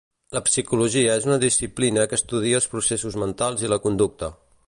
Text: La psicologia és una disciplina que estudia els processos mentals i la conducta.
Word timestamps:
La 0.35 0.39
psicologia 0.45 1.17
és 1.23 1.27
una 1.29 1.37
disciplina 1.43 2.07
que 2.13 2.19
estudia 2.21 2.61
els 2.61 2.69
processos 2.73 3.21
mentals 3.25 3.67
i 3.69 3.73
la 3.75 3.79
conducta. 3.87 4.35